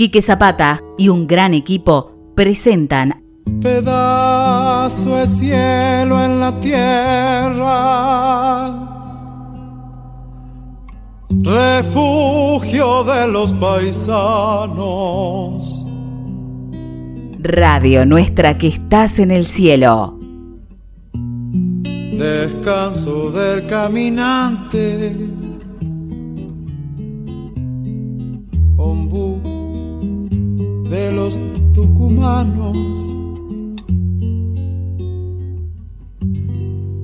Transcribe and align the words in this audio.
Quique 0.00 0.22
Zapata 0.22 0.80
y 0.96 1.10
un 1.10 1.26
gran 1.26 1.52
equipo 1.52 2.32
presentan 2.34 3.22
Pedazo 3.60 5.16
de 5.16 5.26
cielo 5.26 6.24
en 6.24 6.40
la 6.40 6.58
tierra, 6.58 7.68
refugio 11.28 13.04
de 13.04 13.28
los 13.28 13.52
paisanos. 13.52 14.16
Radio 17.40 18.06
Nuestra 18.06 18.56
que 18.56 18.68
estás 18.68 19.18
en 19.18 19.30
el 19.30 19.44
cielo. 19.44 20.18
Descanso 21.12 23.30
del 23.32 23.66
caminante. 23.66 25.14
Ombú 28.78 29.29
de 30.90 31.12
los 31.12 31.40
tucumanos. 31.72 33.16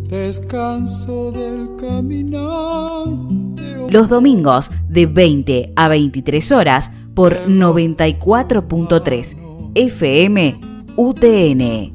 Descanso 0.08 1.30
del 1.30 1.70
caminante. 1.78 3.62
Los 3.88 4.08
domingos 4.08 4.72
de 4.88 5.06
20 5.06 5.72
a 5.76 5.88
23 5.88 6.52
horas 6.52 6.90
por 7.14 7.36
94.3 7.46 9.36
FM 9.74 10.60
UTN. 10.96 11.94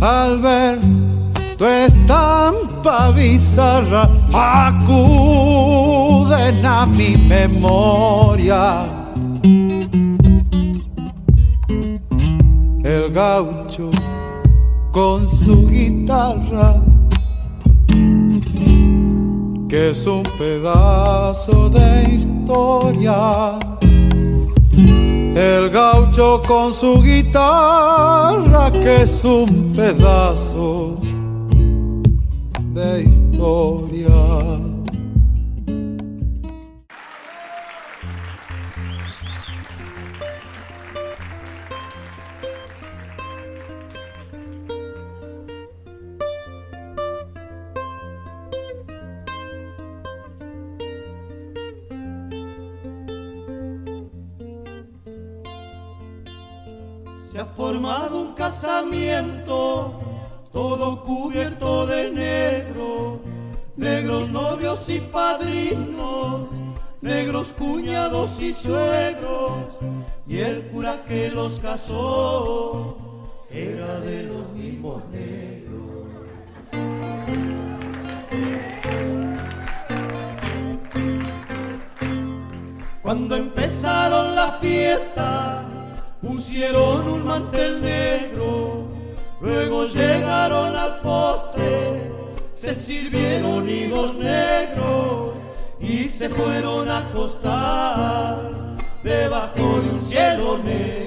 Al 0.00 0.38
ver 0.40 0.78
tu 1.56 1.64
estampa 1.64 3.10
bizarra, 3.10 4.08
acuden 4.32 4.94
a 6.64 6.86
mi 6.86 7.16
memoria. 7.16 8.97
Gaucho 13.18 13.90
con 14.92 15.26
su 15.26 15.66
guitarra, 15.66 16.80
que 19.68 19.90
es 19.90 20.06
un 20.06 20.22
pedazo 20.38 21.68
de 21.68 22.14
historia. 22.14 23.58
El 25.34 25.68
gaucho 25.70 26.40
con 26.46 26.72
su 26.72 27.02
guitarra, 27.02 28.70
que 28.70 29.02
es 29.02 29.24
un 29.24 29.72
pedazo 29.74 30.96
de 32.72 33.02
historia. 33.02 34.67
Formado 57.78 58.22
un 58.22 58.34
casamiento, 58.34 60.00
todo 60.52 61.04
cubierto 61.04 61.86
de 61.86 62.10
negro, 62.10 63.20
negros 63.76 64.28
novios 64.30 64.88
y 64.88 64.98
padrinos, 64.98 66.48
negros 67.00 67.54
cuñados 67.56 68.40
y 68.40 68.52
suegros, 68.52 69.68
y 70.26 70.38
el 70.38 70.66
cura 70.72 71.04
que 71.06 71.30
los 71.30 71.60
casó 71.60 72.98
era 73.48 74.00
de 74.00 74.24
los 74.24 74.48
mismos 74.54 75.00
negros. 75.12 76.08
Cuando 83.02 83.36
empezaron 83.36 84.34
la 84.34 84.58
fiesta, 84.60 85.77
pusieron 86.20 87.08
un 87.08 87.24
mantel 87.24 87.82
negro, 87.82 88.88
luego 89.40 89.86
llegaron 89.86 90.74
al 90.74 91.00
postre, 91.00 92.12
se 92.54 92.74
sirvieron 92.74 93.68
higos 93.68 94.14
negros 94.16 95.34
y 95.80 96.08
se 96.08 96.28
fueron 96.28 96.88
a 96.88 96.98
acostar 96.98 98.50
debajo 99.02 99.80
de 99.80 99.90
un 99.90 100.00
cielo 100.00 100.58
negro. 100.58 100.97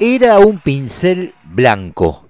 Era 0.00 0.38
un 0.38 0.60
pincel 0.60 1.34
blanco. 1.42 2.28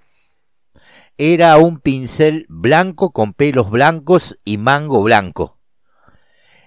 Era 1.18 1.58
un 1.58 1.80
pincel 1.80 2.46
blanco 2.48 3.10
con 3.10 3.34
pelos 3.34 3.70
blancos 3.70 4.38
y 4.42 4.56
mango 4.56 5.02
blanco. 5.02 5.58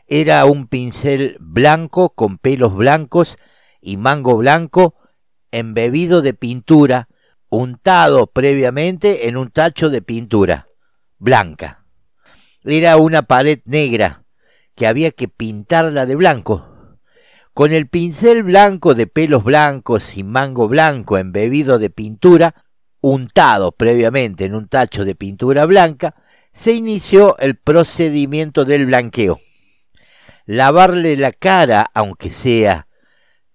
Era 0.06 0.45
un 0.45 0.68
pincel 0.68 1.38
blanco 1.39 2.12
con 2.12 2.38
pelos 2.38 2.75
blancos 2.75 3.39
y 3.81 3.98
mango 3.98 4.38
blanco 4.38 4.94
embebido 5.50 6.21
de 6.21 6.36
pintura, 6.36 7.09
untado 7.50 8.27
previamente 8.27 9.27
en 9.27 9.38
un 9.38 9.50
tacho 9.50 9.89
de 9.89 10.03
pintura 10.03 10.68
blanca. 11.18 11.83
Era 12.63 12.98
una 12.98 13.24
pared 13.24 13.59
negra 13.65 14.24
que 14.75 14.86
había 14.86 15.09
que 15.09 15.27
pintarla 15.27 16.06
de 16.06 16.15
blanco. 16.15 16.71
Con 17.53 17.74
el 17.74 17.88
pincel 17.88 18.44
blanco 18.44 18.95
de 18.95 19.07
pelos 19.07 19.44
blancos 19.44 20.18
y 20.18 20.24
mango 20.24 20.69
blanco 20.69 21.18
embebido 21.18 21.80
de 21.80 21.89
pintura, 21.89 22.56
untado 23.01 23.74
previamente 23.74 24.45
en 24.45 24.56
un 24.56 24.69
tacho 24.69 25.03
de 25.03 25.15
pintura 25.15 25.65
blanca, 25.65 26.15
se 26.53 26.71
inició 26.71 27.38
el 27.39 27.56
procedimiento 27.56 28.63
del 28.63 28.86
blanqueo. 28.86 29.39
Lavarle 30.45 31.18
la 31.18 31.33
cara, 31.33 31.89
aunque 31.94 32.31
sea, 32.31 32.88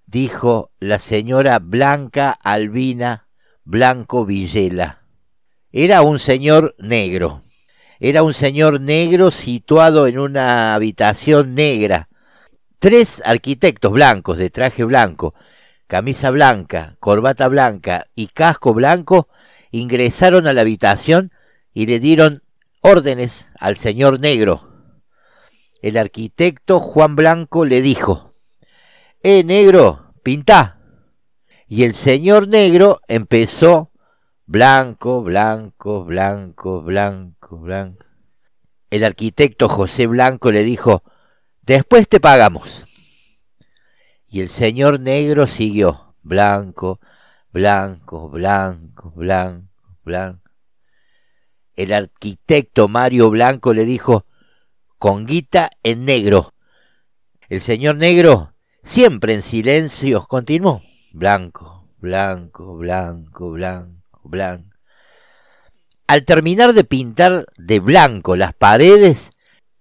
dijo 0.07 0.73
la 0.79 0.99
señora 0.99 1.59
Blanca 1.59 2.31
Albina 2.31 3.29
Blanco 3.65 4.25
Villela. 4.27 5.03
Era 5.73 6.03
un 6.03 6.19
señor 6.19 6.75
negro. 6.79 7.43
Era 7.99 8.23
un 8.23 8.35
señor 8.35 8.81
negro 8.81 9.31
situado 9.31 10.07
en 10.07 10.19
una 10.19 10.75
habitación 10.75 11.55
negra, 11.55 12.09
Tres 12.87 13.21
arquitectos 13.25 13.91
blancos 13.91 14.39
de 14.39 14.49
traje 14.49 14.85
blanco, 14.85 15.35
camisa 15.89 16.31
blanca, 16.31 16.95
corbata 17.01 17.49
blanca 17.49 18.07
y 18.15 18.29
casco 18.29 18.75
blanco 18.75 19.27
ingresaron 19.73 20.47
a 20.47 20.53
la 20.53 20.61
habitación 20.61 21.33
y 21.75 21.87
le 21.87 21.99
dieron 21.99 22.45
órdenes 22.83 23.51
al 23.59 23.77
señor 23.77 24.21
negro. 24.21 24.69
El 25.83 25.97
arquitecto 25.97 26.79
Juan 26.79 27.17
Blanco 27.17 27.65
le 27.65 27.83
dijo, 27.83 28.33
Eh, 29.21 29.43
negro, 29.43 30.15
pintá. 30.23 30.79
Y 31.67 31.83
el 31.83 31.93
señor 31.93 32.47
negro 32.47 33.01
empezó 33.09 33.91
blanco, 34.47 35.25
blanco, 35.25 36.05
blanco, 36.05 36.83
blanco, 36.83 37.59
blanco. 37.59 38.07
El 38.91 39.03
arquitecto 39.03 39.69
José 39.69 40.07
Blanco 40.07 40.53
le 40.53 40.63
dijo, 40.63 41.03
Después 41.67 42.09
te 42.09 42.21
pagamos. 42.21 42.87
Y 44.29 44.41
el 44.41 44.49
señor 44.49 45.01
negro 45.01 45.49
siguió, 45.49 46.15
blanco, 46.23 47.01
blanco, 47.53 48.29
blanco, 48.29 49.11
blanco, 49.11 49.93
blanco. 50.05 50.49
El 51.75 51.93
arquitecto 51.93 52.87
Mario 52.87 53.31
Blanco 53.31 53.75
le 53.75 53.85
dijo, 53.85 54.27
con 54.99 55.27
guita 55.27 55.71
en 55.83 56.05
negro. 56.05 56.55
El 57.49 57.61
señor 57.61 57.97
negro, 57.97 58.55
siempre 58.85 59.35
en 59.35 59.43
silencio, 59.43 60.25
continuó, 60.29 60.83
blanco, 61.13 61.89
blanco, 61.99 62.77
blanco, 62.77 63.51
blanco, 63.51 64.21
blanco. 64.23 64.77
Al 66.07 66.25
terminar 66.25 66.75
de 66.75 66.85
pintar 66.85 67.47
de 67.57 67.81
blanco 67.81 68.37
las 68.37 68.55
paredes, 68.55 69.33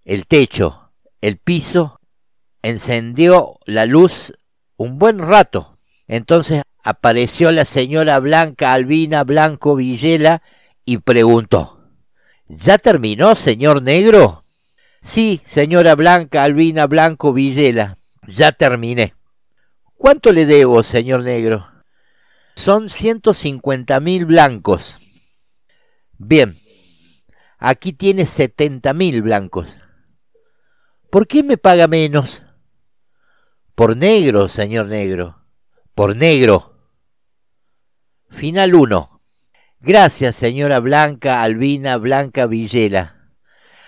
el 0.03 0.25
techo, 0.25 0.84
el 1.25 1.37
piso, 1.37 1.99
encendió 2.61 3.57
la 3.65 3.87
luz 3.87 4.33
un 4.77 4.99
buen 4.99 5.17
rato. 5.17 5.79
Entonces 6.07 6.61
apareció 6.83 7.51
la 7.51 7.65
señora 7.65 8.19
Blanca 8.19 8.73
Albina 8.73 9.23
Blanco 9.23 9.75
Villela 9.75 10.43
y 10.85 10.99
preguntó, 10.99 11.81
¿Ya 12.47 12.77
terminó, 12.77 13.33
señor 13.33 13.81
negro? 13.81 14.43
Sí, 15.01 15.41
señora 15.45 15.95
Blanca 15.95 16.43
Albina 16.43 16.85
Blanco 16.85 17.33
Villela, 17.33 17.97
ya 18.27 18.51
terminé. 18.51 19.15
¿Cuánto 19.97 20.31
le 20.31 20.45
debo, 20.45 20.83
señor 20.83 21.23
negro? 21.23 21.67
Son 22.55 22.87
ciento 22.87 23.33
cincuenta 23.33 23.99
mil 23.99 24.25
blancos. 24.25 24.99
Bien, 26.19 26.59
aquí 27.57 27.93
tiene 27.93 28.27
setenta 28.27 28.93
mil 28.93 29.23
blancos. 29.23 29.79
¿Por 31.15 31.27
qué 31.27 31.43
me 31.43 31.55
paga 31.55 31.87
menos? 31.87 32.43
Por 33.73 33.95
negro, 33.95 34.49
señor 34.49 34.87
negro. 34.87 35.45
Por 35.93 36.13
negro. 36.17 36.75
Final 38.31 38.75
1. 38.75 39.21
Gracias, 39.79 40.35
señora 40.35 40.81
Blanca 40.81 41.41
Albina 41.41 41.95
Blanca 41.95 42.47
Villela. 42.47 43.31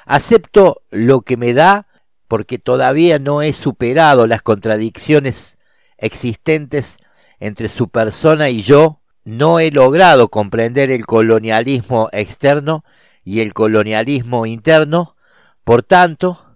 Acepto 0.05 0.83
lo 0.89 1.19
que 1.19 1.35
me 1.35 1.53
da 1.53 1.87
porque 2.29 2.59
todavía 2.59 3.19
no 3.19 3.41
he 3.41 3.51
superado 3.51 4.25
las 4.25 4.41
contradicciones 4.41 5.57
existentes 5.97 6.95
entre 7.41 7.67
su 7.67 7.89
persona 7.89 8.47
y 8.47 8.61
yo. 8.61 9.01
No 9.25 9.59
he 9.59 9.69
logrado 9.69 10.29
comprender 10.29 10.91
el 10.91 11.05
colonialismo 11.05 12.07
externo 12.13 12.85
y 13.25 13.41
el 13.41 13.53
colonialismo 13.53 14.45
interno. 14.45 15.17
Por 15.65 15.83
tanto, 15.83 16.46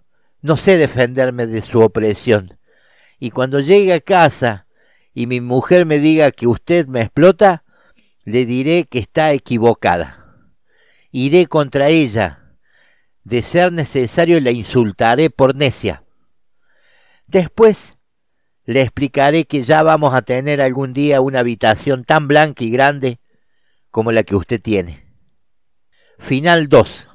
no 0.42 0.56
sé 0.56 0.76
defenderme 0.76 1.46
de 1.46 1.62
su 1.62 1.80
opresión. 1.80 2.58
Y 3.18 3.30
cuando 3.30 3.60
llegue 3.60 3.92
a 3.94 4.00
casa 4.00 4.66
y 5.14 5.26
mi 5.26 5.40
mujer 5.40 5.86
me 5.86 5.98
diga 5.98 6.32
que 6.32 6.48
usted 6.48 6.86
me 6.88 7.02
explota, 7.02 7.64
le 8.24 8.44
diré 8.44 8.84
que 8.84 8.98
está 8.98 9.32
equivocada. 9.32 10.36
Iré 11.12 11.46
contra 11.46 11.88
ella. 11.88 12.40
De 13.24 13.42
ser 13.42 13.72
necesario 13.72 14.40
la 14.40 14.50
insultaré 14.50 15.30
por 15.30 15.54
necia. 15.54 16.02
Después 17.28 17.96
le 18.64 18.82
explicaré 18.82 19.44
que 19.44 19.64
ya 19.64 19.84
vamos 19.84 20.12
a 20.12 20.22
tener 20.22 20.60
algún 20.60 20.92
día 20.92 21.20
una 21.20 21.40
habitación 21.40 22.04
tan 22.04 22.26
blanca 22.26 22.64
y 22.64 22.70
grande 22.70 23.20
como 23.90 24.10
la 24.10 24.24
que 24.24 24.34
usted 24.34 24.60
tiene. 24.60 25.06
Final 26.18 26.68
2. 26.68 27.11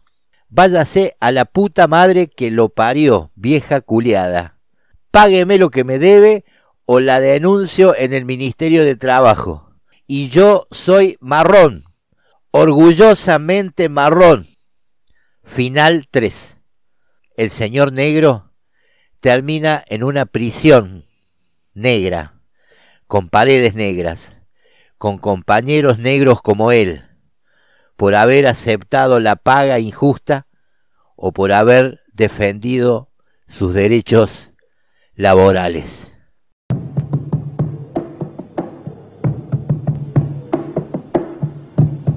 Váyase 0.50 1.18
a 1.20 1.32
la 1.32 1.44
puta 1.44 1.88
madre 1.88 2.28
que 2.28 2.52
lo 2.52 2.70
parió, 2.70 3.32
vieja 3.36 3.82
culiada. 3.82 4.58
Págueme 5.12 5.58
lo 5.58 5.70
que 5.72 5.84
me 5.84 6.00
debe 6.00 6.46
o 6.86 7.02
la 7.02 7.20
denuncio 7.20 7.94
en 7.98 8.14
el 8.14 8.24
Ministerio 8.24 8.86
de 8.86 8.96
Trabajo. 8.96 9.74
Y 10.06 10.30
yo 10.30 10.68
soy 10.72 11.18
marrón, 11.20 11.84
orgullosamente 12.52 13.90
marrón. 13.90 14.48
Final 15.44 16.08
3. 16.10 16.60
El 17.36 17.50
señor 17.50 17.92
negro 17.92 18.54
termina 19.20 19.84
en 19.88 20.04
una 20.04 20.26
prisión 20.26 21.06
negra, 21.74 22.40
con 23.06 23.28
paredes 23.28 23.76
negras, 23.76 24.38
con 24.98 25.18
compañeros 25.18 26.00
negros 26.00 26.42
como 26.42 26.72
él 26.72 27.07
por 27.98 28.16
haber 28.16 28.46
aceptado 28.46 29.20
la 29.20 29.36
paga 29.36 29.80
injusta 29.80 30.46
o 31.16 31.32
por 31.32 31.52
haber 31.52 32.02
defendido 32.14 33.10
sus 33.48 33.74
derechos 33.74 34.54
laborales. 35.16 36.12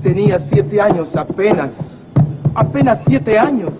Tenía 0.03 0.39
siete 0.39 0.81
años 0.81 1.09
apenas, 1.17 1.73
apenas 2.55 3.01
siete 3.07 3.39
años. 3.39 3.73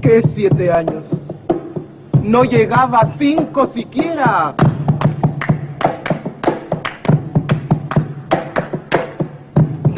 ¿Qué 0.00 0.22
siete 0.34 0.70
años? 0.70 1.04
No 2.22 2.44
llegaba 2.44 3.00
a 3.00 3.06
cinco 3.16 3.66
siquiera. 3.66 4.54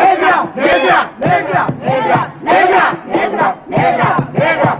¡Negra! 0.00 0.46
¡Negra! 0.56 1.10
¡Negra! 1.20 1.66
¡Negra! 1.84 2.32
¡Negra! 2.42 2.92
¡Negra! 3.06 3.06
¡Negra! 3.06 3.56
¡Negra! 3.68 4.16
¡Negra! 4.32 4.79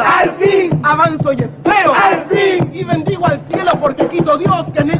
¡Al 0.00 0.30
fin! 0.36 0.80
¡Avanzo 0.82 1.32
y 1.32 1.40
espero! 1.42 1.94
¡Al 1.94 2.24
fin! 2.26 2.70
Y 2.72 2.84
bendigo 2.84 3.26
al 3.26 3.40
cielo 3.50 3.70
porque 3.80 4.06
quito 4.08 4.36
Dios 4.36 4.66
que 4.74 4.84
negro 4.84 4.97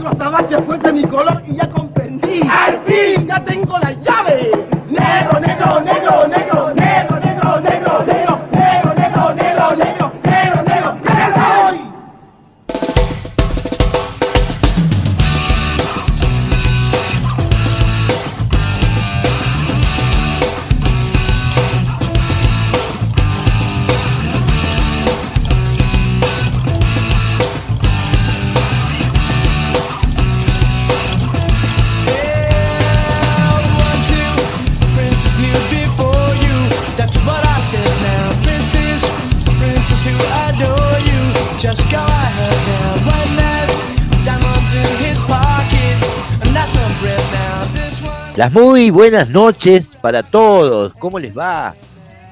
Las 48.38 48.52
muy 48.52 48.90
buenas 48.90 49.28
noches 49.30 49.96
para 50.00 50.22
todos. 50.22 50.92
¿Cómo 51.00 51.18
les 51.18 51.36
va? 51.36 51.74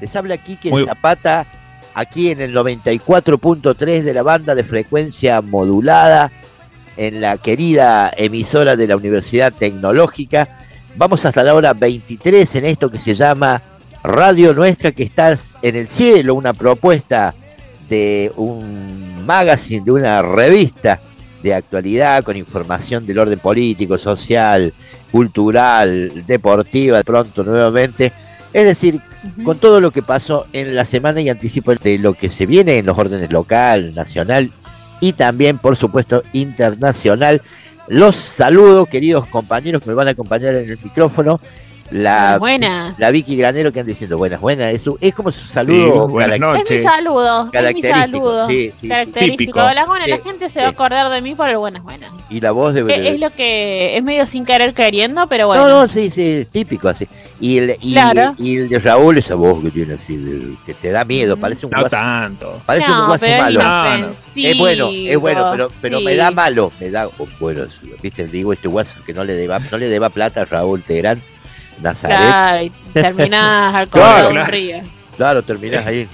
Les 0.01 0.15
habla 0.15 0.35
aquí 0.37 0.55
que 0.55 0.71
Muy- 0.71 0.85
Zapata, 0.85 1.45
aquí 1.95 2.31
en 2.31 2.41
el 2.41 2.55
94.3 2.55 4.05
de 4.05 4.15
la 4.15 4.23
banda 4.23 4.55
de 4.55 4.63
frecuencia 4.63 5.43
modulada, 5.43 6.31
en 6.97 7.21
la 7.21 7.39
querida 7.39 8.13
emisora 8.17 8.77
de 8.77 8.87
la 8.87 8.97
Universidad 8.97 9.53
Tecnológica. 9.53 10.61
Vamos 10.95 11.27
hasta 11.27 11.43
la 11.43 11.57
hora 11.57 11.73
23 11.73 12.55
en 12.55 12.67
esto 12.67 12.89
que 12.89 13.01
se 13.01 13.17
llama 13.17 13.61
Radio 14.05 14.55
Nuestra, 14.55 14.93
que 14.93 15.03
está 15.03 15.37
en 15.61 15.75
el 15.75 15.89
cielo, 15.89 16.37
una 16.37 16.55
propuesta 16.55 17.35
de 17.89 18.31
un 18.37 19.27
magazine, 19.27 19.85
de 19.85 19.91
una 19.91 20.23
revista 20.23 21.01
de 21.47 21.55
actualidad 21.55 22.25
con 22.25 22.37
información 22.37 23.07
del 23.07 23.21
orden 23.21 23.39
político, 23.39 23.99
social, 23.99 24.73
cultural, 25.13 26.25
deportiva, 26.27 27.03
pronto 27.03 27.45
nuevamente. 27.45 28.13
Es 28.53 28.65
decir, 28.65 29.01
con 29.45 29.59
todo 29.59 29.81
lo 29.81 29.93
que 29.93 30.03
pasó 30.03 30.47
en 30.53 30.75
la 30.75 30.85
semana 30.85 31.21
y 31.21 31.29
anticipo 31.29 31.73
de 31.75 31.99
lo 31.99 32.15
que 32.15 32.31
se 32.31 32.47
viene 32.47 32.79
en 32.79 32.87
los 32.87 32.99
órdenes 32.99 33.33
local, 33.33 33.93
nacional 33.95 34.51
y 35.01 35.13
también, 35.13 35.59
por 35.59 35.77
supuesto, 35.77 36.23
internacional. 36.33 37.43
Los 37.87 38.17
saludo, 38.17 38.87
queridos 38.87 39.29
compañeros 39.29 39.83
que 39.83 39.91
me 39.91 39.95
van 39.95 40.09
a 40.09 40.13
acompañar 40.13 40.55
en 40.57 40.69
el 40.69 40.79
micrófono. 40.83 41.41
La, 41.91 42.37
Buenas. 42.39 42.99
la 42.99 43.11
Vicky 43.11 43.37
Granero 43.37 43.73
que 43.73 43.79
anda 43.81 43.91
diciendo 43.91 44.19
buenas, 44.19 44.41
buenas. 44.41 44.75
Es, 44.75 44.83
su- 44.83 44.99
es 45.01 45.15
como 45.15 45.31
su 45.31 45.47
Sí, 45.47 45.53
saludo 45.53 46.09
buenas 46.09 46.41
noches. 46.41 46.69
Es 46.71 46.83
mi 46.83 46.89
saludo, 46.91 47.41
es 47.43 47.47
mi 47.47 47.51
Característico, 47.53 47.95
saludo. 47.97 48.49
sí, 48.49 48.55
sí, 48.73 48.73
sí. 48.81 48.89
característico. 48.89 49.39
Típico. 49.39 49.61
La, 49.75 49.87
bueno, 49.87 50.07
la 50.07 50.19
gente 50.19 50.51
se 50.51 50.61
va 50.63 50.67
a 50.67 50.71
acordar 50.71 51.11
de 51.13 51.21
mí 51.23 51.35
por 51.37 51.49
el 51.49 51.59
buenas 51.59 51.83
buenas. 51.85 52.11
y 52.29 52.41
la 52.41 52.51
voz 52.51 52.75
de, 52.75 52.81
Es, 52.93 53.07
es 53.15 53.21
lo 53.21 53.31
que 53.31 53.97
es 53.97 54.03
medio 54.03 54.27
sin 54.27 54.45
querer 54.45 54.75
queriendo, 54.75 55.27
pero 55.29 55.47
bueno. 55.47 55.69
No, 55.69 55.83
no, 55.83 55.89
sí, 55.89 56.11
sí, 56.11 56.45
típico 56.51 56.89
así. 56.89 57.07
Y 57.41 57.59
el, 57.59 57.77
y, 57.81 57.93
Claro. 57.93 58.35
y 58.39 58.57
el 58.57 58.69
de 58.69 58.79
Raúl, 58.81 59.19
esa 59.19 59.37
voz 59.37 59.63
que 59.63 59.71
tiene 59.71 59.95
así, 59.95 60.17
de- 60.17 60.57
que 60.67 60.75
te 60.75 60.91
da 60.91 61.05
miedo, 61.05 61.37
parece 61.37 61.67
un 61.67 61.71
No 61.73 61.79
guaso, 61.81 61.91
tanto. 61.91 62.63
parece 62.67 62.91
un 62.91 63.07
guaso 63.07 63.27
malo. 63.39 63.63
No, 63.63 63.85
no. 63.85 63.97
inofensivo. 63.99 64.49
Es 64.49 64.59
bueno, 64.59 64.89
es 64.93 65.19
bueno, 65.19 65.49
pero, 65.53 65.69
pero 65.81 66.01
me 66.01 66.17
da 66.17 66.31
malo, 66.33 66.73
me 66.81 66.91
da, 66.91 67.07
oh, 67.07 67.27
bueno, 67.39 67.63
viste, 68.03 68.27
digo 68.27 68.53
este 68.53 68.67
guaso 68.67 68.99
que 69.07 69.15
no 69.15 69.23
le 69.23 69.35
deba, 69.35 69.61
no 69.71 69.79
le 69.79 69.89
deba 69.89 70.09
plata 70.09 70.41
a 70.43 70.45
Raúl 70.47 70.83
Teherán, 70.83 71.23
Nazaret, 71.83 72.17
Claro, 72.17 72.63
y 72.63 72.71
terminás 72.93 73.75
al 73.75 73.89
Claro, 73.89 74.31
claro. 74.31 74.51
río. 74.51 74.77
claro, 75.17 75.43
terminás 75.43 75.87
ahí, 75.87 76.09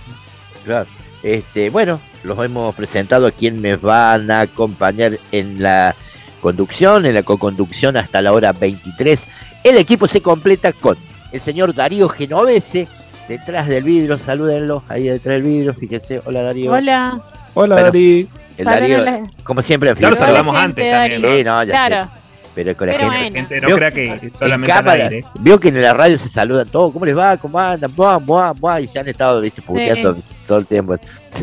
claro. 0.64 0.87
Este, 1.23 1.71
bueno, 1.71 2.00
los 2.25 2.45
hemos 2.45 2.75
presentado 2.75 3.26
a 3.26 3.31
quien 3.31 3.61
me 3.61 3.76
van 3.76 4.31
a 4.31 4.40
acompañar 4.40 5.19
en 5.31 5.62
la 5.62 5.95
conducción, 6.40 7.07
en 7.07 7.14
la 7.14 7.23
co-conducción 7.23 7.97
hasta 7.97 8.21
la 8.21 8.33
hora 8.33 8.52
23. 8.52 9.28
El 9.62 9.76
equipo 9.78 10.09
se 10.09 10.21
completa 10.21 10.73
con 10.73 10.97
el 11.31 11.40
señor 11.40 11.75
Darío 11.75 12.09
Genovese, 12.09 12.88
detrás 13.28 13.69
del 13.69 13.85
vidrio, 13.85 14.19
salúdenlo, 14.19 14.83
ahí 14.88 15.04
detrás 15.04 15.35
del 15.35 15.42
vidrio, 15.42 15.75
fíjense, 15.75 16.21
hola 16.25 16.42
Darío. 16.42 16.73
Hola. 16.73 17.21
Hola, 17.54 17.75
Bueno. 17.76 17.87
Dari. 17.87 18.28
El 18.59 18.64
Darío, 18.64 19.04
como 19.45 19.62
siempre, 19.62 19.95
Claro, 19.95 20.16
Hola, 20.16 20.26
saludamos 20.26 20.57
antes 20.57 20.90
también, 20.90 21.23
Darío. 21.23 21.38
Sí, 21.38 21.45
no, 21.45 21.62
ya 21.64 21.71
Claro. 21.87 22.02
sé. 22.12 22.21
Pero 22.54 22.76
con 22.76 22.87
la 22.87 22.92
Pero 22.94 23.11
gente. 23.11 23.18
bueno. 23.30 23.49
Gente, 23.49 23.61
no 23.61 23.76
crea 23.76 23.90
que 23.90 24.04
En 24.06 24.35
solamente 24.35 24.73
al 24.73 24.78
cámara, 24.85 25.04
aire. 25.04 25.25
veo 25.40 25.59
que 25.59 25.68
en 25.68 25.80
la 25.82 25.94
radio 25.94 26.18
se 26.18 26.28
saludan 26.28 26.68
todos, 26.68 26.92
¿cómo 26.92 27.06
les 27.06 27.16
va? 27.16 27.37
¿Cómo 27.38 27.59
andan? 27.59 27.94
Buah, 27.94 28.18
buah, 28.18 28.52
buah, 28.52 28.80
y 28.80 28.87
se 28.87 28.99
han 28.99 29.09
estado 29.09 29.40
¿viste, 29.40 29.62
puteando 29.62 30.16
todo 30.47 30.59
el 30.59 30.66
tiempo. 30.66 30.97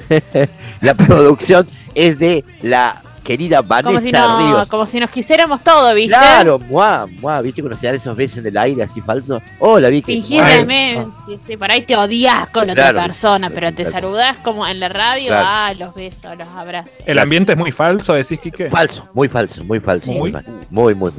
la 0.82 0.94
producción 0.94 1.68
es 1.96 2.20
de 2.20 2.44
la 2.62 3.02
querida 3.20 3.62
Vanessa 3.62 3.88
Como 3.90 4.00
si, 4.02 4.12
no, 4.12 4.38
Ríos. 4.56 4.68
como 4.68 4.86
si 4.86 5.00
nos 5.00 5.10
quisiéramos 5.10 5.64
todo, 5.64 5.94
¿viste? 5.94 6.16
Claro, 6.16 6.60
muah, 6.60 7.06
muah, 7.20 7.42
¿viste 7.42 7.62
cuando 7.62 7.78
se 7.80 7.88
dan 7.88 7.96
esos 7.96 8.16
besos 8.16 8.38
en 8.40 8.48
el 8.48 8.58
aire 8.58 8.84
así 8.84 9.02
falsos? 9.02 9.42
Hola, 9.60 9.90
Vicky. 9.90 10.14
Fingir 10.22 10.42
Muah. 10.42 10.58
también, 10.58 11.10
sí, 11.26 11.36
sí, 11.46 11.58
por 11.58 11.72
ahí 11.72 11.82
te 11.84 11.96
odias 11.96 12.50
con 12.50 12.66
Claro. 12.66 12.90
otra 12.92 13.04
persona, 13.04 13.50
pero 13.50 13.70
te 13.74 13.84
Claro. 13.84 13.92
saludás 13.92 14.38
como 14.38 14.66
en 14.68 14.80
la 14.80 14.90
radio, 14.90 15.28
Claro. 15.28 15.46
ah, 15.48 15.74
los 15.78 15.94
besos, 15.96 16.38
los 16.38 16.48
abrazos. 16.48 17.00
El 17.06 17.20
ambiente 17.20 17.54
es 17.54 17.58
muy 17.58 17.72
falso, 17.72 18.14
decís, 18.14 18.40
Quique. 18.40 18.70
Falso, 18.70 19.08
muy 19.14 19.28
falso, 19.28 19.64
muy 19.64 19.80
falso. 19.80 20.12
Muy. 20.12 20.20
Muy, 20.20 20.32
mal, 20.32 20.46
muy. 20.70 21.12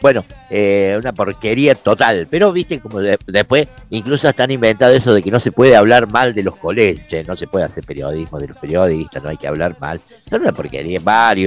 Bueno, 0.00 0.24
eh, 0.50 0.96
una 1.00 1.12
porquería 1.12 1.74
total. 1.76 2.26
Pero 2.28 2.50
viste, 2.52 2.80
como 2.80 2.98
de- 2.98 3.18
después, 3.26 3.68
incluso 3.90 4.28
hasta 4.28 4.42
han 4.44 4.50
inventado 4.50 4.92
eso 4.92 5.14
de 5.14 5.22
que 5.22 5.30
no 5.30 5.38
se 5.38 5.52
puede 5.52 5.76
hablar 5.76 6.10
mal 6.10 6.34
de 6.34 6.42
los 6.42 6.56
colegios, 6.56 7.26
no 7.28 7.36
se 7.36 7.46
puede 7.46 7.64
hacer 7.66 7.84
periodismo 7.84 8.38
de 8.40 8.48
los 8.48 8.56
periodistas, 8.56 9.22
no 9.22 9.30
hay 9.30 9.36
que 9.36 9.46
hablar 9.46 9.76
mal. 9.80 10.00
Son 10.28 10.40
una 10.42 10.50
porquería, 10.52 10.98
varios. 11.02 11.45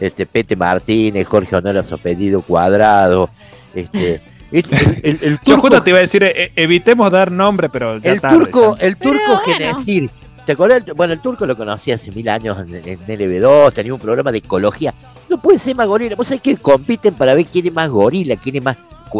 Este 0.00 0.26
Pete 0.26 0.56
Martínez, 0.56 1.26
Jorge 1.26 1.56
Honora 1.56 1.84
Sopedido 1.84 2.40
Cuadrado, 2.42 3.30
este, 3.74 4.20
el, 4.52 4.64
el- 5.02 5.18
el 5.22 5.32
Yo 5.38 5.38
turco, 5.44 5.60
justo 5.62 5.82
te 5.82 5.90
iba 5.90 5.98
a 5.98 6.02
decir, 6.02 6.22
eh, 6.24 6.52
evitemos 6.56 7.10
dar 7.12 7.30
nombre, 7.30 7.68
pero 7.68 7.98
ya 7.98 8.12
el 8.12 8.20
tarde, 8.20 8.38
turco, 8.38 8.76
ya. 8.76 8.86
el 8.86 8.96
turco 8.96 9.20
bueno. 9.26 9.42
Genesir. 9.44 10.10
¿Te 10.46 10.52
acuerdas? 10.52 10.82
Bueno, 10.96 11.12
el 11.12 11.20
turco 11.20 11.46
lo 11.46 11.56
conocí 11.56 11.92
hace 11.92 12.10
mil 12.10 12.28
años 12.28 12.58
en, 12.60 12.74
en 12.74 12.98
LB2, 13.06 13.72
tenía 13.74 13.94
un 13.94 14.00
programa 14.00 14.32
de 14.32 14.38
ecología. 14.38 14.92
No 15.28 15.40
puede 15.40 15.58
ser 15.58 15.76
más 15.76 15.86
gorila. 15.86 16.16
Vos 16.16 16.26
sabés 16.26 16.42
que 16.42 16.56
compiten 16.56 17.14
para 17.14 17.34
ver 17.34 17.44
quién 17.46 17.66
es 17.68 17.72
más 17.72 17.88
gorila, 17.88 18.34
quién 18.36 18.56
es 18.56 18.62
más, 18.64 18.76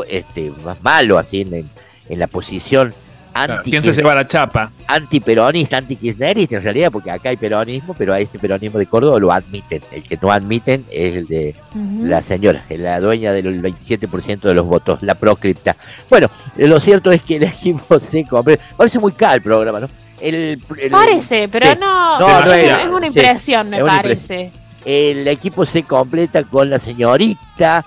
este, 0.09 0.50
más 0.65 0.83
malo, 0.83 1.19
así, 1.19 1.43
en, 1.43 1.55
en- 1.55 1.71
la 2.19 2.27
posición 2.27 2.93
anti 3.35 3.71
¿Quién 3.71 3.83
se 3.83 3.93
lleva 3.93 4.15
la 4.15 4.27
chapa? 4.27 4.71
antiperonista, 4.87 5.79
anti-kirchnerista, 5.79 6.57
en 6.57 6.63
realidad, 6.63 6.91
porque 6.93 7.11
acá 7.11 7.31
hay 7.31 7.37
peronismo, 7.37 7.95
pero 7.97 8.13
a 8.13 8.21
este 8.21 8.39
peronismo 8.39 8.79
de 8.79 8.87
Córdoba 8.87 9.19
lo 9.19 9.33
admiten. 9.33 9.83
El 9.93 10.03
que 10.03 10.19
no 10.21 10.31
admiten 10.33 10.85
es 10.91 11.17
el 11.17 11.27
de 11.27 11.55
Ujú. 11.75 12.07
la 12.07 12.23
señora, 12.23 12.65
la 12.71 13.01
dueña 13.01 13.33
del 13.33 13.63
27% 13.63 14.41
de 14.41 14.55
los 14.55 14.67
votos, 14.67 15.03
la 15.03 15.15
proscripta. 15.15 15.77
Bueno, 16.09 16.29
lo 16.57 16.81
cierto 16.81 17.11
es 17.13 17.23
que 17.23 17.37
el 17.37 17.45
equipo 17.45 17.99
se 18.01 18.25
compre. 18.25 18.59
Parece 18.77 18.99
muy 18.99 19.13
caro 19.13 19.35
el 19.37 19.43
programa, 19.43 19.81
¿no? 19.81 19.89
El, 20.21 20.61
el- 20.79 20.91
Parece, 20.91 21.49
pero 21.49 21.67
sí. 21.73 21.79
no, 21.81 22.19
No, 22.21 22.45
no 22.45 22.53
es, 22.53 22.89
una 22.89 23.01
sí, 23.11 23.19
impresión, 23.19 23.71
me 23.71 23.83
parece. 23.83 24.53
el 24.85 25.27
equipo 25.29 25.65
se 25.65 25.83
completa 25.85 26.45
con 26.45 26.69
la 26.69 26.79
señorita, 26.79 27.85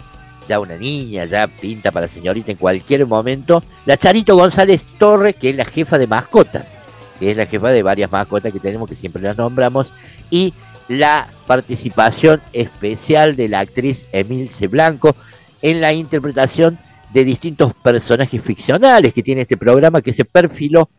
ya 0.47 0.59
una 0.59 0.77
niña, 0.77 1.25
ya 1.25 1.47
pinta 1.47 1.91
para 1.91 2.07
señorita 2.07 2.51
en 2.51 2.57
cualquier 2.57 3.05
momento, 3.05 3.63
la 3.85 3.97
Charito 3.97 4.35
González 4.35 4.87
Torres, 4.97 5.35
que 5.35 5.49
es 5.49 5.55
la 5.55 5.65
jefa 5.65 5.97
de 5.97 6.07
mascotas, 6.07 6.77
que 7.19 7.31
es 7.31 7.37
la 7.37 7.45
jefa 7.45 7.69
de 7.69 7.83
varias 7.83 8.11
mascotas 8.11 8.51
que 8.51 8.59
tenemos, 8.59 8.89
que 8.89 8.95
siempre 8.95 9.21
las 9.21 9.37
nombramos, 9.37 9.93
y 10.29 10.53
la 10.87 11.27
participación 11.47 12.41
especial 12.51 13.35
de 13.35 13.47
la 13.47 13.59
actriz 13.59 14.05
Emilce 14.11 14.67
Blanco 14.67 15.15
en 15.61 15.79
la 15.79 15.93
interpretación 15.93 16.77
de 17.13 17.23
distintos 17.23 17.73
personajes 17.75 18.41
ficcionales 18.41 19.13
que 19.13 19.23
tiene 19.23 19.41
este 19.41 19.55
programa 19.55 20.01
que 20.01 20.13
se 20.13 20.25
perfiló 20.25 20.89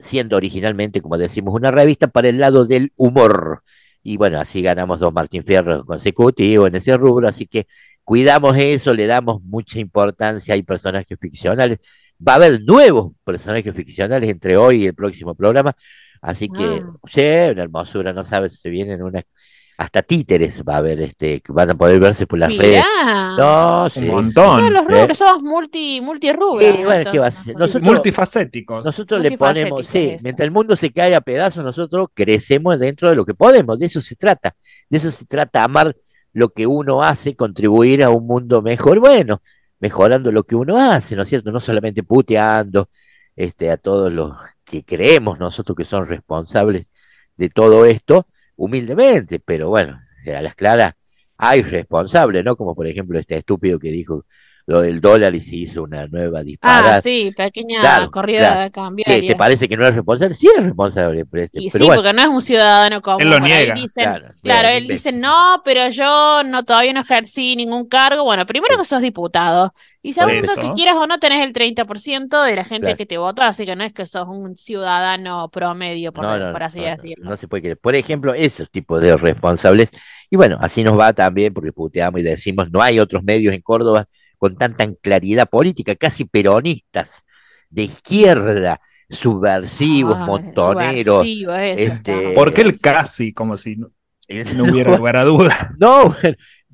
siendo 0.00 0.36
originalmente, 0.36 1.00
como 1.00 1.16
decimos, 1.16 1.54
una 1.54 1.70
revista 1.70 2.08
para 2.08 2.28
el 2.28 2.38
lado 2.38 2.66
del 2.66 2.92
humor. 2.96 3.62
Y 4.02 4.16
bueno, 4.16 4.40
así 4.40 4.62
ganamos 4.62 5.00
dos 5.00 5.12
Martín 5.12 5.44
Fierro 5.44 5.84
consecutivos 5.84 6.68
en 6.68 6.76
ese 6.76 6.96
rubro, 6.96 7.26
así 7.26 7.46
que 7.46 7.66
cuidamos 8.06 8.56
eso, 8.56 8.94
le 8.94 9.04
damos 9.06 9.42
mucha 9.42 9.80
importancia, 9.80 10.54
hay 10.54 10.62
personajes 10.62 11.18
ficcionales, 11.20 11.80
va 12.26 12.34
a 12.34 12.36
haber 12.36 12.62
nuevos 12.62 13.12
personajes 13.24 13.74
ficcionales 13.74 14.30
entre 14.30 14.56
hoy 14.56 14.84
y 14.84 14.86
el 14.86 14.94
próximo 14.94 15.34
programa, 15.34 15.74
así 16.22 16.48
que, 16.48 16.84
sí, 17.08 17.20
una 17.50 17.64
hermosura, 17.64 18.12
no 18.12 18.24
sabes, 18.24 18.60
se 18.60 18.70
vienen 18.70 19.02
unas, 19.02 19.24
hasta 19.76 20.02
títeres 20.02 20.62
va 20.62 20.74
a 20.74 20.76
haber, 20.76 21.00
este, 21.00 21.40
que 21.40 21.52
van 21.52 21.70
a 21.70 21.74
poder 21.74 21.98
verse 21.98 22.28
por 22.28 22.38
las 22.38 22.56
redes. 22.56 22.84
No, 23.36 23.88
sí. 23.90 23.98
Un 24.00 24.06
montón. 24.06 24.60
Todos 24.60 24.70
los 24.70 24.82
¿eh? 24.82 25.00
rubros 25.00 25.18
somos 25.18 25.42
multi, 25.42 26.00
multirrubros. 26.00 26.64
Sí, 26.64 26.84
bueno, 26.84 27.10
¿qué 27.10 27.18
va 27.18 27.26
a 27.26 27.28
entonces, 27.28 27.44
ser? 27.44 27.54
¿no? 27.54 27.58
Nosotros- 27.58 27.90
Multifacéticos. 27.90 28.84
Nosotros 28.84 29.20
le 29.20 29.36
ponemos, 29.36 29.84
sí, 29.84 30.10
eso. 30.10 30.22
mientras 30.22 30.44
el 30.46 30.52
mundo 30.52 30.76
se 30.76 30.92
cae 30.92 31.16
a 31.16 31.20
pedazos, 31.20 31.64
nosotros 31.64 32.08
crecemos 32.14 32.78
dentro 32.78 33.10
de 33.10 33.16
lo 33.16 33.26
que 33.26 33.34
podemos, 33.34 33.80
de 33.80 33.86
eso 33.86 34.00
se 34.00 34.14
trata, 34.14 34.54
de 34.88 34.96
eso 34.96 35.10
se 35.10 35.26
trata, 35.26 35.64
amar 35.64 35.94
lo 36.36 36.50
que 36.50 36.66
uno 36.66 37.02
hace, 37.02 37.34
contribuir 37.34 38.04
a 38.04 38.10
un 38.10 38.26
mundo 38.26 38.60
mejor, 38.60 39.00
bueno, 39.00 39.40
mejorando 39.80 40.30
lo 40.30 40.44
que 40.44 40.54
uno 40.54 40.76
hace, 40.76 41.16
¿no 41.16 41.22
es 41.22 41.30
cierto? 41.30 41.50
No 41.50 41.60
solamente 41.60 42.02
puteando 42.02 42.90
este, 43.34 43.70
a 43.70 43.78
todos 43.78 44.12
los 44.12 44.36
que 44.62 44.84
creemos 44.84 45.38
nosotros 45.38 45.74
que 45.74 45.86
son 45.86 46.04
responsables 46.04 46.90
de 47.38 47.48
todo 47.48 47.86
esto, 47.86 48.26
humildemente, 48.56 49.40
pero 49.40 49.70
bueno, 49.70 49.98
a 50.26 50.42
las 50.42 50.54
claras 50.54 50.94
hay 51.38 51.62
responsables, 51.62 52.44
¿no? 52.44 52.54
Como 52.54 52.74
por 52.74 52.86
ejemplo 52.86 53.18
este 53.18 53.38
estúpido 53.38 53.78
que 53.78 53.88
dijo 53.90 54.26
lo 54.68 54.80
del 54.80 55.00
dólar 55.00 55.32
y 55.34 55.40
se 55.40 55.54
hizo 55.56 55.84
una 55.84 56.08
nueva 56.08 56.42
disparada. 56.42 56.96
Ah, 56.96 57.00
sí, 57.00 57.32
pequeña 57.36 57.80
Claro, 57.80 58.10
corrida 58.10 58.38
claro. 58.48 58.64
¿Qué, 58.64 58.70
cambiaria. 58.72 59.28
¿Te 59.28 59.36
parece 59.36 59.68
que 59.68 59.76
no 59.76 59.86
es 59.86 59.94
responsable? 59.94 60.34
Sí 60.34 60.48
es 60.56 60.62
responsable, 60.64 61.24
pero, 61.24 61.44
este, 61.44 61.60
Y 61.62 61.70
pero 61.70 61.84
sí, 61.84 61.88
bueno, 61.88 62.02
porque 62.02 62.16
no 62.16 62.22
es 62.22 62.28
un 62.28 62.42
ciudadano 62.42 63.00
común. 63.00 63.22
Él 63.22 63.30
lo 63.30 63.38
niega. 63.38 63.74
dicen- 63.74 64.22
Claro, 64.42 64.68
él 64.68 64.88
dice, 64.88 65.12
no, 65.12 65.62
pero 65.64 65.88
yo 65.90 66.42
no 66.44 66.64
todavía 66.64 66.92
no 66.92 67.00
ejercí 67.02 67.54
ningún 67.54 67.88
cargo. 67.88 68.24
Bueno, 68.24 68.44
primero 68.44 68.76
que 68.76 68.84
sos 68.84 69.00
diputado. 69.00 69.72
Y 70.02 70.12
segundo 70.12 70.48
que 70.60 70.70
quieras 70.70 70.94
o 70.96 71.06
no 71.06 71.18
tenés 71.18 71.44
el 71.44 71.52
30% 71.52 72.42
de 72.42 72.56
la 72.56 72.64
gente 72.64 72.86
Claro. 72.86 72.96
que 72.96 73.06
te 73.06 73.18
votó, 73.18 73.42
así 73.42 73.64
que 73.66 73.76
no 73.76 73.84
es 73.84 73.92
que 73.92 74.04
sos 74.06 74.26
un 74.28 74.56
ciudadano 74.56 75.48
promedio, 75.48 76.12
por, 76.12 76.24
no, 76.24 76.38
no, 76.38 76.52
por 76.52 76.62
así 76.64 76.78
no, 76.80 76.86
no, 76.86 76.90
decirlo. 76.90 77.30
no 77.30 77.36
se 77.36 77.46
puede 77.48 77.62
creer. 77.62 77.78
Por 77.78 77.94
ejemplo, 77.94 78.34
esos 78.34 78.68
tipos 78.70 79.00
de 79.00 79.16
responsables. 79.16 79.90
Y 80.28 80.36
bueno, 80.36 80.56
así 80.60 80.82
nos 80.82 80.98
va 80.98 81.12
también 81.12 81.54
porque 81.54 81.72
puteamos 81.72 82.20
y 82.20 82.24
decimos, 82.24 82.68
no 82.72 82.82
hay 82.82 82.98
otros 82.98 83.22
medios 83.22 83.54
en 83.54 83.60
Córdoba 83.62 84.06
con 84.38 84.56
tanta 84.56 84.86
claridad 84.96 85.48
política, 85.48 85.94
casi 85.96 86.24
peronistas, 86.24 87.24
de 87.70 87.82
izquierda, 87.84 88.80
subversivos, 89.08 90.16
Ay, 90.18 90.26
montoneros. 90.26 91.16
subversivo 91.16 91.52
eso, 91.54 91.92
este. 91.92 92.34
¿Por 92.34 92.52
qué 92.52 92.62
el 92.62 92.80
casi? 92.80 93.32
Como 93.32 93.56
si 93.56 93.76
no, 93.76 93.90
no 94.56 94.64
hubiera 94.64 94.96
lugar 94.96 95.16
a 95.16 95.24
duda. 95.24 95.74
No, 95.78 96.14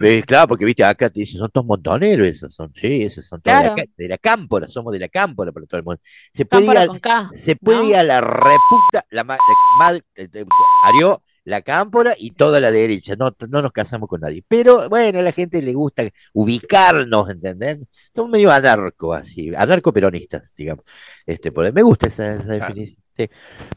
eh, 0.00 0.22
claro, 0.26 0.48
porque 0.48 0.64
viste, 0.64 0.82
acá 0.84 1.10
te 1.10 1.20
dicen, 1.20 1.38
son 1.38 1.50
todos 1.50 1.66
montoneros 1.66 2.26
esos, 2.26 2.54
son, 2.54 2.72
sí, 2.74 3.02
esos 3.02 3.24
son 3.26 3.40
todos 3.40 3.58
de, 3.58 3.64
la, 3.64 3.74
de 3.96 4.08
la 4.08 4.18
cámpora, 4.18 4.66
somos 4.68 4.92
de 4.92 4.98
la 4.98 5.08
cámpora 5.08 5.52
para 5.52 5.66
todo 5.66 5.78
el 5.78 5.84
mundo. 5.84 6.00
Se 6.32 6.44
puede 6.44 6.64
ir 6.66 6.78
a, 6.78 6.86
con 6.86 6.98
K. 6.98 7.30
se 7.34 7.56
puede 7.56 7.78
¿no? 7.78 7.84
ir 7.84 7.96
a 7.96 8.02
la 8.02 8.20
reputa, 8.20 9.04
la 9.10 9.24
ma- 9.24 9.36
la 9.36 9.84
madre, 9.84 10.02
te- 10.14 10.44
Arió, 10.84 11.22
la 11.44 11.62
cámpora 11.62 12.14
y 12.18 12.30
toda 12.32 12.60
la 12.60 12.70
derecha, 12.70 13.16
no, 13.16 13.34
no 13.48 13.62
nos 13.62 13.72
casamos 13.72 14.08
con 14.08 14.20
nadie. 14.20 14.44
Pero 14.46 14.88
bueno, 14.88 15.18
a 15.18 15.22
la 15.22 15.32
gente 15.32 15.60
le 15.62 15.74
gusta 15.74 16.04
ubicarnos, 16.32 17.30
¿entendés? 17.30 17.78
Somos 18.14 18.30
medio 18.30 18.50
anarco, 18.50 19.12
así, 19.12 19.52
anarco-peronistas, 19.54 20.54
digamos. 20.56 20.84
Este, 21.26 21.50
por 21.52 21.64
ahí 21.64 21.72
me 21.72 21.82
gusta 21.82 22.06
esa, 22.08 22.36
esa 22.36 22.52
definición. 22.54 23.02
Sí. 23.10 23.28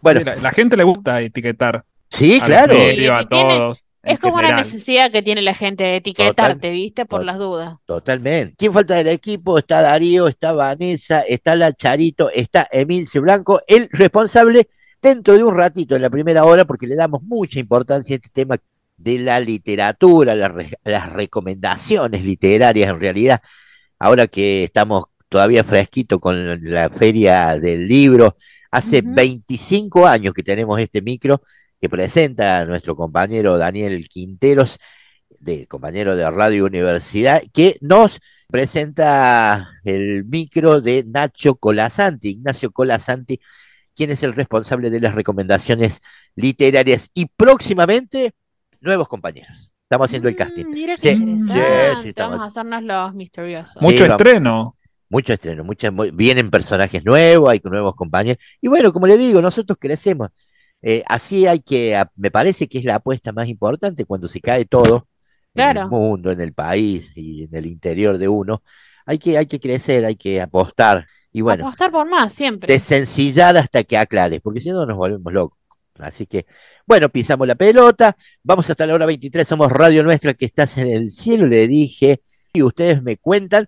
Bueno, 0.02 0.20
Sí, 0.20 0.26
la, 0.26 0.36
la 0.38 0.52
gente 0.52 0.78
le 0.78 0.84
gusta 0.84 1.22
etiquetar 1.22 1.84
sí, 2.10 2.40
a 2.42 2.46
claro. 2.46 2.76
a 3.16 3.28
todos. 3.28 3.86
Es 4.04 4.20
como 4.20 4.36
una 4.36 4.44
general. 4.44 4.66
necesidad 4.66 5.12
que 5.12 5.24
tiene 5.24 5.42
la 5.42 5.56
gente 5.56 5.84
de 5.84 5.96
etiquetarte, 5.96 6.70
¿viste? 6.70 7.06
Por 7.06 7.22
Total. 7.22 7.26
las 7.26 7.38
dudas. 7.40 7.76
Totalmente. 7.86 8.56
¿Quién 8.56 8.72
falta 8.72 8.94
del 8.94 9.08
equipo? 9.08 9.58
Está 9.58 9.82
Darío, 9.82 10.28
está 10.28 10.54
Vanessa, 10.54 11.22
está 11.22 11.56
la 11.56 11.74
Charito, 11.74 12.30
está 12.30 12.68
Emilce 12.72 13.20
Blanco, 13.20 13.62
el 13.68 13.90
responsable 13.92 14.68
dentro 15.06 15.36
de 15.36 15.44
un 15.44 15.56
ratito 15.56 15.96
en 15.96 16.02
la 16.02 16.10
primera 16.10 16.44
hora, 16.46 16.66
porque 16.66 16.88
le 16.88 16.96
damos 16.96 17.22
mucha 17.24 17.60
importancia 17.60 18.16
a 18.16 18.18
este 18.18 18.30
tema 18.34 18.58
de 18.98 19.20
la 19.20 19.40
literatura, 19.40 20.34
las, 20.36 20.52
re- 20.52 20.80
las 20.84 21.14
recomendaciones 21.14 22.26
literarias 22.26 22.90
en 22.90 23.00
realidad. 23.00 23.40
Ahora 24.00 24.26
que 24.28 24.64
estamos 24.64 25.06
todavía 25.30 25.64
fresquito 25.64 26.20
con 26.20 26.36
la 26.72 26.90
feria 26.90 27.60
del 27.60 27.88
libro, 27.88 28.36
hace 28.72 29.00
Ujú. 29.00 29.14
25 29.14 30.08
años 30.08 30.34
que 30.34 30.44
tenemos 30.44 30.80
este 30.80 31.02
micro 31.02 31.42
que 31.80 31.88
presenta 31.88 32.60
a 32.60 32.66
nuestro 32.66 32.96
compañero 32.96 33.58
Daniel 33.60 34.08
Quinteros, 34.10 34.80
de, 35.40 35.68
compañero 35.68 36.16
de 36.16 36.28
Radio 36.32 36.66
Universidad, 36.66 37.44
que 37.54 37.78
nos 37.82 38.20
presenta 38.48 39.70
el 39.84 40.26
micro 40.26 40.82
de 40.82 41.04
Nacho 41.06 41.56
Colasanti, 41.56 42.30
Ignacio 42.30 42.72
Colasanti, 42.72 43.40
quien 43.96 44.12
es 44.12 44.24
el 44.24 44.34
responsable 44.34 44.90
de 44.90 45.00
las 45.00 45.16
recomendaciones 45.16 46.02
literarias 46.36 47.10
y 47.14 47.28
próximamente 47.28 48.34
nuevos 48.82 49.08
compañeros. 49.08 49.72
Estamos 49.84 50.06
haciendo 50.06 50.30
el 50.30 50.36
casting. 50.36 50.66
Mm, 50.66 50.72
Mira 50.72 50.96
qué 50.98 51.16
Sí, 51.16 51.24
interesante. 51.24 51.96
sí, 51.96 52.02
sí, 52.04 52.10
estamos- 52.10 52.32
Vamos 52.40 52.44
a 52.44 52.48
hacernos 52.48 52.84
los 52.84 53.14
misteriosos. 53.16 53.82
Mu- 53.82 53.92
Mucho 53.92 54.06
estreno. 54.06 54.76
Mucho 55.08 55.34
estreno, 55.34 55.64
muchas, 55.64 55.94
vienen 56.14 56.50
personajes 56.50 57.06
nuevos, 57.06 57.50
hay 57.52 57.62
nuevos 57.64 57.96
compañeros. 57.96 58.44
Y 58.60 58.68
bueno, 58.68 58.92
como 58.92 59.06
le 59.06 59.18
digo, 59.18 59.40
nosotros 59.40 59.78
crecemos. 59.80 60.30
Eh, 60.82 61.04
así 61.08 61.46
hay 61.46 61.60
que, 61.62 61.96
a- 61.96 62.12
me 62.16 62.32
parece 62.32 62.68
que 62.68 62.80
es 62.80 62.86
la 62.86 62.96
apuesta 62.96 63.32
más 63.32 63.48
importante 63.48 64.04
cuando 64.06 64.28
se 64.28 64.42
cae 64.42 64.66
todo 64.66 65.08
en 65.54 65.64
el 65.64 65.74
Claro. 65.74 65.90
mundo, 65.90 66.32
en 66.32 66.42
el 66.42 66.54
país 66.54 67.12
y 67.16 67.44
en 67.44 67.56
el 67.56 67.68
interior 67.68 68.18
de 68.18 68.28
uno. 68.28 68.64
Hay 69.06 69.20
que, 69.20 69.38
hay 69.38 69.46
que 69.46 69.60
crecer, 69.60 70.04
hay 70.06 70.16
que 70.16 70.42
apostar. 70.42 71.06
Y 71.38 71.42
bueno, 71.42 71.66
Apostar 71.66 71.92
por 71.92 72.10
más, 72.10 72.32
siempre. 72.32 72.74
desencillar 72.74 73.58
hasta 73.58 73.84
que 73.84 73.98
aclare, 73.98 74.40
porque 74.40 74.62
si 74.62 74.70
no 74.70 74.86
nos 74.86 74.96
volvemos 74.96 75.34
locos. 75.34 75.60
Así 76.00 76.26
que, 76.28 76.46
bueno, 76.88 77.10
pisamos 77.10 77.46
la 77.46 77.56
pelota, 77.56 78.16
vamos 78.42 78.70
hasta 78.70 78.86
la 78.88 78.94
hora 78.94 79.06
23, 79.06 79.46
somos 79.46 79.70
Radio 79.70 80.02
Nuestra 80.04 80.34
que 80.34 80.46
estás 80.46 80.78
en 80.78 80.88
el 80.88 81.12
cielo, 81.12 81.46
le 81.48 81.68
dije, 81.68 82.22
y 82.54 82.62
ustedes 82.62 83.04
me 83.04 83.18
cuentan 83.18 83.68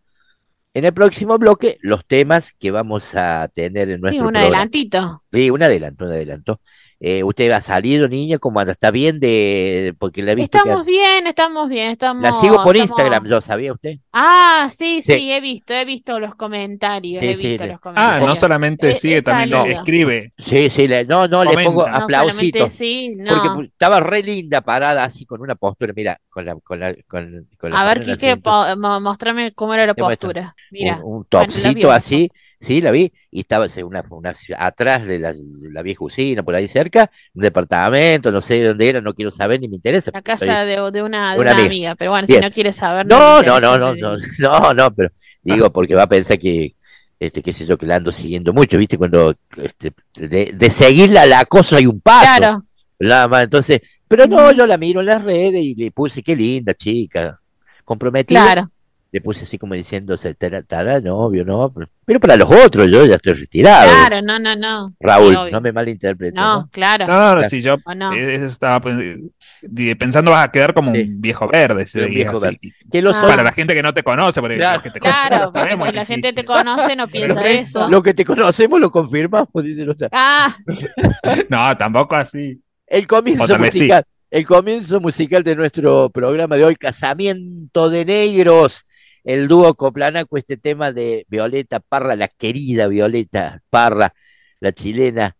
en 0.73 0.85
el 0.85 0.93
próximo 0.93 1.37
bloque 1.37 1.77
los 1.81 2.05
temas 2.05 2.53
que 2.53 2.71
vamos 2.71 3.13
a 3.15 3.49
tener 3.53 3.89
en 3.89 3.95
Sí, 3.97 4.01
nuestro 4.01 4.27
un 4.27 4.31
programa. 4.31 4.47
adelantito. 4.47 5.23
Sí, 5.33 5.49
un 5.49 5.63
adelanto, 5.63 6.05
un 6.05 6.11
adelanto. 6.11 6.61
Eh, 6.99 7.23
¿usted 7.23 7.51
ha 7.51 7.61
salido, 7.61 8.07
niña? 8.07 8.39
¿Cómo 8.39 8.59
anda? 8.59 8.71
¿Está 8.71 8.89
bien 8.89 9.19
de...? 9.19 9.93
Porque 9.99 10.23
la 10.23 10.31
he 10.31 10.35
visto 10.35 10.57
que- 10.57 10.67
Estamos 10.69 10.83
bien, 10.85 11.27
estamos 11.27 11.69
bien, 11.69 11.89
estamos. 11.91 12.23
La 12.23 12.33
sigo 12.33 12.63
por 12.63 12.75
estamos- 12.75 12.89
Instagram, 12.99 13.27
yo, 13.27 13.39
¿sabía 13.39 13.71
usted? 13.71 13.97
Ah, 14.13 14.67
sí, 14.71 15.03
sí, 15.03 15.13
Sí. 15.13 15.31
he 15.31 15.39
visto, 15.39 15.73
he 15.75 15.85
visto 15.85 16.19
los 16.19 16.33
comentarios, 16.33 17.21
Sí, 17.21 17.27
he 17.27 17.37
sí, 17.37 17.47
visto 17.49 17.63
le- 17.65 17.69
los 17.73 17.77
Ah, 17.77 17.81
comentarios. 17.81 18.27
no 18.27 18.35
solamente 18.35 18.89
He- 18.89 18.93
sigue, 18.95 19.17
he 19.17 19.21
también 19.21 19.53
escribe. 19.67 20.33
Sí, 20.39 20.71
sí, 20.71 20.87
le- 20.87 21.05
no, 21.05 21.27
no, 21.27 21.43
le 21.43 21.63
pongo 21.63 21.85
No, 21.85 21.91
No 21.91 22.03
aplausitos. 22.05 22.71
sí, 22.73 23.15
Porque 23.15 23.47
no. 23.47 23.55
pu- 23.57 23.65
estaba 23.67 23.99
re 23.99 24.23
linda 24.23 24.61
parada 24.61 25.03
así 25.03 25.23
con 25.27 25.39
una 25.41 25.53
postura, 25.53 25.93
mira, 25.95 26.19
con 26.29 26.45
la, 26.45 26.55
con 26.55 26.79
la, 26.79 26.95
con, 27.07 27.47
con 27.59 27.69
la 27.71 27.79
A 27.79 27.85
ver, 27.85 28.03
Quique, 28.03 28.41
mostrame 28.75 29.51
cómo 29.53 29.75
era 29.75 29.85
la 29.85 29.93
postura. 29.93 30.55
Mira, 30.71 30.99
un, 31.03 31.17
un 31.17 31.27
Ah, 31.31 31.41
no 31.41 31.45
topcito 31.45 31.91
así, 31.91 32.31
sí, 32.59 32.81
la 32.81 32.91
vi, 32.91 33.11
y 33.31 33.41
estaba 33.41 33.67
una, 33.83 34.03
una 34.09 34.33
atrás 34.57 35.05
de 35.05 35.19
la, 35.19 35.35
la 35.71 35.81
vieja 35.81 36.03
usina, 36.03 36.43
por 36.43 36.55
ahí 36.55 36.67
cerca, 36.67 37.09
un 37.33 37.43
departamento, 37.43 38.31
no 38.31 38.41
sé 38.41 38.63
dónde 38.63 38.89
era, 38.89 39.01
no 39.01 39.13
quiero 39.13 39.31
saber 39.31 39.59
ni 39.61 39.67
me 39.67 39.75
interesa. 39.75 40.11
la 40.13 40.21
casa 40.21 40.65
de, 40.65 40.75
de 40.91 41.01
una, 41.03 41.33
de 41.35 41.39
una 41.39 41.51
una 41.51 41.51
amiga. 41.51 41.65
amiga, 41.65 41.95
pero 41.95 42.11
bueno, 42.11 42.27
Bien. 42.27 42.41
si 42.41 42.45
no 42.45 42.51
quieres 42.51 42.75
saber, 42.75 43.05
no 43.07 43.41
No, 43.43 43.59
no, 43.59 43.77
no, 43.77 43.95
no, 43.95 44.17
no, 44.39 44.73
no, 44.73 44.93
pero 44.93 45.09
digo 45.43 45.71
porque 45.71 45.95
va 45.95 46.03
a 46.03 46.07
pensar 46.09 46.39
que, 46.39 46.75
este, 47.19 47.41
qué 47.41 47.53
sé 47.53 47.65
yo, 47.65 47.77
que 47.77 47.85
la 47.85 47.95
ando 47.97 48.11
siguiendo 48.11 48.53
mucho, 48.53 48.77
¿viste? 48.77 48.97
Cuando 48.97 49.35
este, 49.57 49.93
de, 50.15 50.51
de 50.53 50.69
seguirla 50.71 51.23
al 51.23 51.33
acoso 51.33 51.75
hay 51.75 51.85
un 51.85 52.01
paso. 52.01 52.37
Claro, 52.37 52.63
Nada 52.99 53.27
más, 53.27 53.43
entonces, 53.43 53.81
pero 54.07 54.25
no, 54.25 54.51
yo 54.51 54.65
la 54.65 54.77
miro 54.77 55.01
en 55.01 55.05
las 55.05 55.23
redes 55.23 55.61
y 55.61 55.75
le 55.75 55.91
puse, 55.91 56.23
qué 56.23 56.35
linda 56.35 56.73
chica, 56.73 57.39
comprometida. 57.85 58.41
claro. 58.43 58.71
Le 59.11 59.21
puse 59.21 59.45
así 59.45 59.57
como 59.57 59.73
diciendo, 59.73 60.17
se 60.17 60.35
novio, 61.01 61.45
¿no? 61.45 61.73
Pero, 62.05 62.19
para 62.19 62.35
los 62.35 62.51
otros, 62.51 62.89
yo 62.91 63.05
ya 63.05 63.15
estoy 63.15 63.33
retirado. 63.33 63.89
Claro, 63.89 64.21
no, 64.21 64.37
no, 64.37 64.55
no. 64.55 64.93
Raúl, 64.99 65.49
no 65.51 65.61
me 65.61 65.71
malinterpretes, 65.71 66.33
No, 66.35 66.61
¿no? 66.61 66.69
claro. 66.71 67.07
No, 67.07 67.35
no, 67.35 67.47
si 67.49 67.61
yo 67.61 67.75
eh, 68.13 68.39
estaba 68.45 68.81
pues, 68.81 68.97
pensando 69.97 70.31
vas 70.31 70.45
a 70.45 70.51
quedar 70.51 70.73
como 70.73 70.93
Sí. 70.93 71.01
un 71.03 71.21
viejo 71.21 71.47
verde. 71.47 71.85
Sí, 71.85 71.99
un 71.99 72.03
sería 72.05 72.17
viejo 72.25 72.37
así. 72.37 72.45
verde. 72.45 72.59
Que 72.91 73.01
lo 73.01 73.11
Ah. 73.11 73.23
Para 73.27 73.43
la 73.43 73.51
gente 73.51 73.73
que 73.73 73.81
no 73.83 73.93
te 73.93 74.03
conoce, 74.03 74.41
porque 74.41 74.57
Claro. 74.57 74.75
los 74.75 74.83
que 74.83 74.89
te 74.91 74.99
conocen 74.99 75.27
Claro, 75.27 75.51
porque 75.53 75.77
si 75.77 75.91
la 75.95 76.01
que 76.01 76.05
gente 76.05 76.33
te 76.33 76.45
conoce 76.45 76.95
no 76.95 77.07
piensa 77.07 77.35
Pero 77.41 77.47
eso. 77.47 77.89
Lo 77.89 78.03
que 78.03 78.13
te 78.13 78.25
conocemos 78.25 78.79
lo 78.79 78.91
confirmamos, 78.91 79.49
dice. 79.63 79.85
Ah, 80.11 80.53
No, 81.49 81.77
tampoco 81.77 82.15
así. 82.15 82.61
El 82.85 83.07
comienzo 83.07 83.47
sí. 83.47 83.59
musical, 83.59 84.03
el 84.31 84.45
comienzo 84.45 84.99
musical 85.01 85.43
de 85.43 85.55
nuestro 85.55 86.09
programa 86.09 86.55
de 86.55 86.63
hoy, 86.65 86.75
Casamiento 86.75 87.89
de 87.89 88.05
Negros, 88.05 88.85
el 89.27 89.49
dúo 89.49 89.73
Coplanaco, 89.73 90.37
este 90.37 90.55
tema 90.55 90.93
de 90.93 91.25
Violeta 91.27 91.81
Parra, 91.81 92.15
la 92.15 92.29
querida 92.29 92.87
Violeta 92.87 93.61
Parra, 93.69 94.13
la 94.61 94.71
chilena, 94.71 95.35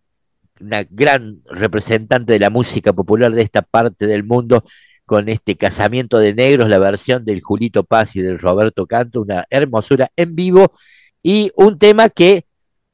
una 0.59 0.85
gran 0.89 1.41
representante 1.45 2.33
de 2.33 2.39
la 2.39 2.49
música 2.49 2.91
popular 2.91 3.31
de 3.31 3.43
esta 3.43 3.61
parte 3.61 4.05
del 4.05 4.25
mundo, 4.25 4.65
con 5.05 5.29
este 5.29 5.55
Casamiento 5.55 6.17
de 6.19 6.33
Negros, 6.33 6.67
la 6.67 6.79
versión 6.79 7.23
del 7.23 7.41
Julito 7.41 7.85
Paz 7.85 8.17
y 8.17 8.21
del 8.21 8.39
Roberto 8.39 8.85
Canto, 8.87 9.21
una 9.21 9.45
hermosura 9.49 10.11
en 10.17 10.35
vivo, 10.35 10.73
y 11.23 11.51
un 11.55 11.79
tema 11.79 12.09
que 12.09 12.43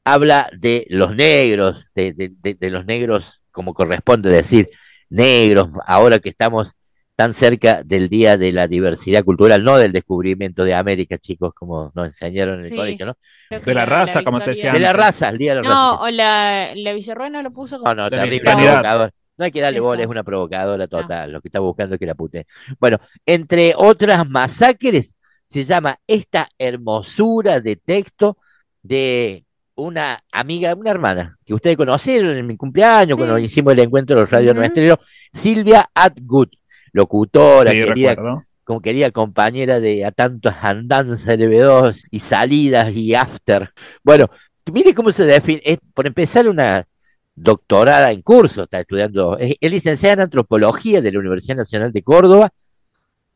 habla 0.04 0.48
de 0.56 0.86
los 0.90 1.16
negros, 1.16 1.90
de, 1.96 2.12
de- 2.14 2.70
los 2.70 2.86
negros, 2.86 3.42
como 3.50 3.74
corresponde 3.74 4.30
decir, 4.30 4.70
negros, 5.10 5.70
ahora 5.86 6.20
que 6.20 6.28
estamos 6.28 6.74
tan 7.16 7.32
cerca 7.34 7.82
del 7.84 8.08
Día 8.08 8.36
de 8.36 8.52
la 8.52 8.66
Diversidad 8.66 9.24
Cultural, 9.24 9.62
no 9.62 9.76
del 9.76 9.92
descubrimiento 9.92 10.64
de 10.64 10.74
América, 10.74 11.16
chicos, 11.18 11.54
como 11.54 11.92
nos 11.94 12.06
enseñaron 12.08 12.58
en 12.60 12.64
el 12.66 12.70
Sí. 12.72 12.76
colegio, 12.76 13.06
¿no? 13.06 13.16
De 13.50 13.74
la 13.74 13.86
raza, 13.86 14.22
como 14.24 14.40
se 14.40 14.50
decía 14.50 14.72
De 14.72 14.80
la 14.80 14.92
raza, 14.92 15.28
el 15.28 15.38
Día 15.38 15.54
de 15.54 15.62
la 15.62 15.68
No, 15.68 15.92
raza. 15.92 16.02
o 16.02 16.10
la, 16.10 16.74
la 16.74 17.28
no 17.30 17.42
lo 17.42 17.50
puso 17.52 17.78
como. 17.78 17.94
No, 17.94 18.02
no, 18.04 18.10
terrible, 18.10 18.40
provocador. 18.40 19.12
No 19.36 19.44
hay 19.44 19.50
que 19.52 19.60
darle 19.60 19.78
Eso. 19.78 19.88
bola, 19.88 20.02
es 20.02 20.08
una 20.08 20.22
provocadora 20.22 20.86
total. 20.86 21.32
Lo 21.32 21.40
que 21.40 21.48
está 21.48 21.58
buscando 21.60 21.94
es 21.94 21.98
que 21.98 22.06
la 22.06 22.14
pute. 22.14 22.46
Bueno, 22.78 22.98
entre 23.26 23.74
otras 23.76 24.28
masacres, 24.28 25.16
se 25.48 25.64
llama 25.64 25.98
esta 26.06 26.48
hermosura 26.58 27.60
de 27.60 27.76
texto 27.76 28.38
de 28.82 29.44
una 29.76 30.22
amiga, 30.30 30.74
una 30.74 30.90
hermana, 30.90 31.36
que 31.44 31.52
ustedes 31.54 31.76
conocieron 31.76 32.36
en 32.36 32.46
mi 32.46 32.56
cumpleaños, 32.56 33.16
Sí. 33.16 33.16
cuando 33.16 33.38
hicimos 33.38 33.72
el 33.72 33.80
encuentro 33.80 34.14
de 34.16 34.22
los 34.22 34.30
Radio 34.30 34.50
Ujú. 34.52 34.60
Nuestro, 34.60 35.00
Silvia 35.32 35.90
Atwood, 35.94 36.48
locutora, 36.94 37.72
Sí, 37.72 37.76
querida 37.84 38.14
recuerdo. 38.14 38.44
como 38.64 38.80
querida 38.80 39.10
compañera 39.10 39.80
de 39.80 40.06
a 40.06 40.12
tantas 40.12 40.56
andanzas 40.64 41.36
de 41.36 41.48
B2 41.50 42.04
y 42.10 42.20
salidas 42.20 42.90
y 42.94 43.14
after. 43.14 43.70
Bueno, 44.02 44.30
mire 44.72 44.94
cómo 44.94 45.12
se 45.12 45.24
define. 45.26 45.60
Es, 45.64 45.78
por 45.92 46.06
empezar, 46.06 46.48
una 46.48 46.86
doctorada 47.34 48.12
en 48.12 48.22
curso, 48.22 48.62
está 48.62 48.80
estudiando, 48.80 49.36
es, 49.38 49.56
es 49.60 49.70
licenciada 49.70 50.14
en 50.14 50.20
antropología 50.20 51.02
de 51.02 51.12
la 51.12 51.18
Universidad 51.18 51.56
Nacional 51.56 51.92
de 51.92 52.02
Córdoba, 52.02 52.50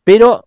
pero 0.05 0.47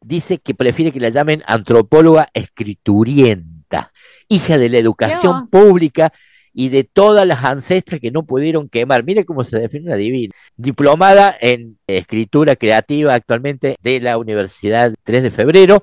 dice 0.00 0.38
que 0.38 0.54
prefiere 0.54 0.92
que 0.92 1.00
la 1.00 1.08
llamen 1.08 1.42
antropóloga 1.46 2.28
escriturienta, 2.32 3.92
hija 4.28 4.58
de 4.58 4.68
la 4.68 4.78
educación 4.78 5.48
pública 5.48 6.12
y 6.54 6.68
de 6.68 6.84
todas 6.84 7.26
las 7.26 7.44
ancestras 7.44 8.00
que 8.00 8.12
no 8.12 8.24
pudieron 8.24 8.68
quemar. 8.68 9.04
Mire 9.04 9.24
cómo 9.24 9.44
se 9.44 9.58
define 9.58 9.86
una 9.86 9.96
divina. 9.96 10.32
Diplomada 10.56 11.36
en 11.40 11.78
escritura 11.88 12.54
creativa 12.54 13.12
actualmente 13.12 13.76
de 13.82 14.00
la 14.00 14.16
Universidad 14.16 14.94
3 15.02 15.24
de 15.24 15.30
Febrero. 15.32 15.82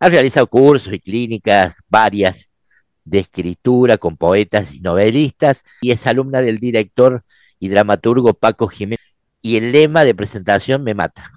Ha 0.00 0.08
realizado 0.08 0.46
cursos 0.46 0.92
y 0.92 1.00
clínicas 1.00 1.76
varias 1.88 2.50
de 3.04 3.20
escritura 3.20 3.98
con 3.98 4.16
poetas 4.16 4.74
y 4.74 4.80
novelistas 4.80 5.62
y 5.80 5.90
es 5.92 6.06
alumna 6.06 6.40
del 6.40 6.58
director 6.58 7.22
y 7.60 7.68
dramaturgo 7.68 8.32
Paco 8.34 8.68
Jiménez. 8.68 9.00
Y 9.42 9.56
el 9.56 9.70
lema 9.70 10.04
de 10.04 10.14
presentación 10.14 10.82
me 10.82 10.94
mata. 10.94 11.30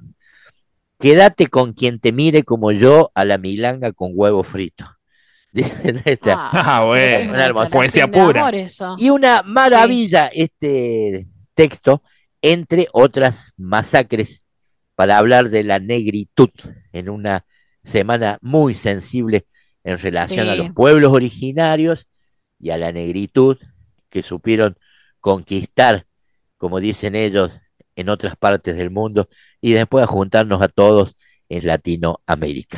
Quédate 0.99 1.47
con 1.47 1.73
quien 1.73 1.99
te 1.99 2.11
mire 2.11 2.43
como 2.43 2.71
yo 2.71 3.11
a 3.13 3.25
la 3.25 3.37
milanga 3.37 3.91
con 3.91 4.11
huevo 4.15 4.43
frito. 4.43 4.98
Dicen 5.51 6.01
esta. 6.05 6.49
Ah, 6.51 6.85
bueno, 6.85 7.33
una 7.33 7.45
hermosa. 7.45 7.69
poesía 7.69 8.07
pura. 8.07 8.47
amor. 8.47 8.55
Y 8.97 9.09
una 9.09 9.41
maravilla 9.43 10.27
este 10.27 11.27
texto, 11.53 12.03
entre 12.41 12.87
otras 12.93 13.53
masacres, 13.57 14.45
para 14.95 15.17
hablar 15.17 15.49
de 15.49 15.63
la 15.63 15.79
negritud 15.79 16.49
en 16.91 17.09
una 17.09 17.45
semana 17.83 18.37
muy 18.41 18.73
sensible 18.73 19.45
en 19.83 19.97
relación 19.97 20.49
a 20.49 20.55
los 20.55 20.71
pueblos 20.73 21.13
originarios 21.13 22.07
y 22.59 22.69
a 22.69 22.77
la 22.77 22.91
negritud 22.91 23.57
que 24.09 24.21
supieron 24.21 24.77
conquistar, 25.19 26.05
como 26.57 26.79
dicen 26.79 27.15
ellos, 27.15 27.59
en 27.95 28.09
otras 28.09 28.35
partes 28.37 28.77
del 28.77 28.91
mundo 28.91 29.27
y 29.59 29.73
después 29.73 30.03
a 30.03 30.07
juntarnos 30.07 30.61
a 30.61 30.67
todos 30.67 31.15
en 31.49 31.65
Latinoamérica. 31.65 32.77